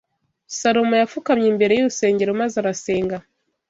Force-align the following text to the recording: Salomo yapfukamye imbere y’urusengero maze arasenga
Salomo 0.57 0.93
yapfukamye 1.01 1.47
imbere 1.53 1.71
y’urusengero 1.75 2.29
maze 2.41 2.55
arasenga 2.61 3.15